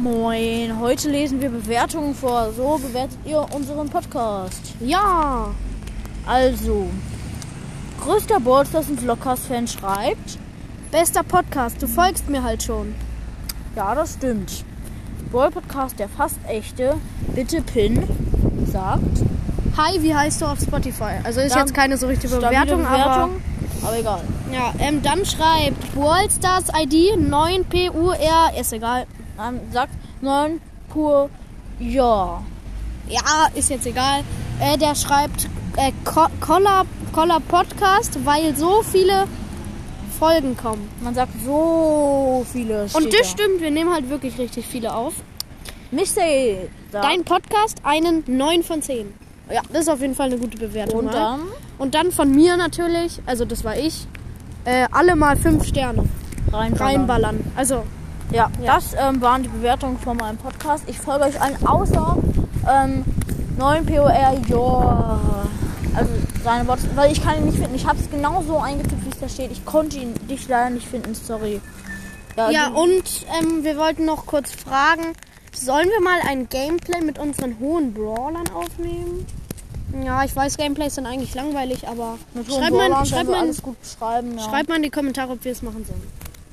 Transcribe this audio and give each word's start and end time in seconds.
Moin, 0.00 0.78
heute 0.78 1.10
lesen 1.10 1.40
wir 1.40 1.50
Bewertungen 1.50 2.14
vor. 2.14 2.52
So 2.52 2.78
bewertet 2.78 3.18
ihr 3.24 3.44
unseren 3.52 3.88
Podcast. 3.88 4.74
Ja. 4.78 5.50
Also, 6.24 6.88
größter 8.04 8.38
Ballstars 8.38 8.90
und 8.90 9.00
Vlogcast-Fan 9.00 9.66
schreibt. 9.66 10.38
Bester 10.92 11.24
Podcast, 11.24 11.82
du 11.82 11.88
folgst 11.88 12.28
mir 12.28 12.44
halt 12.44 12.62
schon. 12.62 12.94
Ja, 13.74 13.96
das 13.96 14.14
stimmt. 14.14 14.64
Ball-Podcast, 15.32 15.98
der 15.98 16.08
fast 16.08 16.38
echte, 16.46 16.94
bitte 17.34 17.60
Pin, 17.60 18.04
sagt. 18.66 19.02
Hi, 19.76 20.00
wie 20.00 20.14
heißt 20.14 20.40
du 20.40 20.46
auf 20.46 20.60
Spotify? 20.60 21.18
Also 21.24 21.40
ist 21.40 21.56
jetzt 21.56 21.74
keine 21.74 21.96
so 21.96 22.06
richtige 22.06 22.28
Stabile 22.28 22.50
Bewertung, 22.50 22.86
aber. 22.86 23.30
aber 23.82 23.98
egal. 23.98 24.20
Ja, 24.52 24.72
ähm, 24.78 25.02
dann 25.02 25.26
schreibt 25.26 25.96
Wallstars 25.96 26.66
ID 26.68 27.18
9PUR, 27.18 28.60
ist 28.60 28.72
egal. 28.72 29.04
Dann 29.38 29.60
sagt 29.72 29.92
9 30.20 30.60
pur 30.88 31.30
ja. 31.78 32.42
Ja, 33.08 33.46
ist 33.54 33.70
jetzt 33.70 33.86
egal. 33.86 34.22
Äh, 34.60 34.76
der 34.76 34.96
schreibt 34.96 35.48
äh, 35.76 35.92
Collar, 36.40 36.84
Collar 37.12 37.38
Podcast, 37.40 38.18
weil 38.24 38.56
so 38.56 38.82
viele 38.82 39.26
Folgen 40.18 40.56
kommen. 40.56 40.88
Man 41.00 41.14
sagt 41.14 41.32
so 41.46 42.44
viele 42.52 42.82
Und 42.92 43.06
das 43.12 43.20
da. 43.22 43.24
stimmt, 43.28 43.60
wir 43.60 43.70
nehmen 43.70 43.92
halt 43.94 44.10
wirklich 44.10 44.36
richtig 44.38 44.66
viele 44.66 44.92
auf. 44.92 45.14
Michel. 45.92 46.68
Dein 46.90 47.22
Podcast 47.24 47.78
einen 47.84 48.24
9 48.26 48.64
von 48.64 48.82
10. 48.82 49.06
Ja, 49.50 49.62
das 49.72 49.82
ist 49.82 49.88
auf 49.88 50.00
jeden 50.00 50.16
Fall 50.16 50.26
eine 50.26 50.38
gute 50.38 50.58
Bewertung. 50.58 50.98
Und 50.98 51.04
mal. 51.06 51.12
dann 51.12 51.40
Und 51.78 51.94
dann 51.94 52.10
von 52.10 52.30
mir 52.32 52.56
natürlich, 52.56 53.22
also 53.24 53.44
das 53.44 53.62
war 53.62 53.76
ich, 53.78 54.06
äh, 54.64 54.86
alle 54.90 55.14
mal 55.14 55.36
5 55.36 55.64
Sterne 55.64 56.04
reinballern. 56.52 56.74
reinballern. 56.76 57.52
Also, 57.56 57.84
Ja, 58.30 58.50
Ja. 58.62 58.74
das 58.74 58.94
ähm, 58.98 59.20
waren 59.20 59.42
die 59.42 59.48
Bewertungen 59.48 59.98
von 59.98 60.16
meinem 60.16 60.36
Podcast. 60.36 60.84
Ich 60.86 60.98
folge 60.98 61.24
euch 61.24 61.40
allen 61.40 61.66
außer 61.66 62.16
ähm, 62.70 63.04
9 63.56 63.86
POR, 63.86 64.12
ja. 64.12 65.20
Also 65.94 66.10
seine 66.44 66.68
Worte, 66.68 66.82
weil 66.94 67.10
ich 67.10 67.22
kann 67.22 67.38
ihn 67.38 67.46
nicht 67.46 67.58
finden. 67.58 67.74
Ich 67.74 67.86
habe 67.86 67.98
es 67.98 68.10
genau 68.10 68.42
so 68.46 68.58
eingetippt, 68.58 69.04
wie 69.04 69.10
es 69.10 69.18
da 69.18 69.28
steht. 69.28 69.50
Ich 69.50 69.64
konnte 69.64 69.98
ihn 69.98 70.14
dich 70.28 70.46
leider 70.48 70.70
nicht 70.70 70.86
finden, 70.86 71.14
sorry. 71.14 71.60
ja, 72.36 72.68
du- 72.68 72.76
und 72.80 73.26
ähm, 73.40 73.64
wir 73.64 73.76
wollten 73.78 74.04
noch 74.04 74.26
kurz 74.26 74.52
fragen, 74.52 75.14
sollen 75.52 75.88
wir 75.88 76.00
mal 76.02 76.20
ein 76.28 76.48
Gameplay 76.48 77.00
mit 77.00 77.18
unseren 77.18 77.58
hohen 77.58 77.92
Brawlern 77.94 78.48
aufnehmen? 78.54 79.26
Ja, 80.04 80.22
ich 80.22 80.36
weiß, 80.36 80.56
Gameplays 80.58 80.96
sind 80.96 81.06
eigentlich 81.06 81.34
langweilig, 81.34 81.88
aber 81.88 82.18
schreibt 82.46 82.72
mal, 82.74 83.06
schreibt, 83.06 83.30
mal, 83.30 83.40
alles 83.40 83.62
gut 83.62 83.80
beschreiben. 83.80 84.36
Ja. 84.38 84.44
schreibt 84.44 84.68
mal 84.68 84.76
in 84.76 84.82
die 84.82 84.90
Kommentare, 84.90 85.32
ob 85.32 85.42
wir 85.44 85.50
es 85.52 85.62
machen 85.62 85.84
sollen. 85.86 86.27